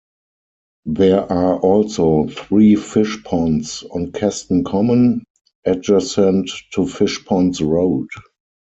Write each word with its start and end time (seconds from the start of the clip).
There 0.87 1.31
are 1.31 1.59
also 1.59 2.25
three 2.25 2.73
fishponds 2.73 3.83
on 3.93 4.11
Keston 4.13 4.63
Common, 4.63 5.23
adjacent 5.63 6.49
to 6.73 6.85
Fishponds 6.87 7.61
Road. 7.61 8.07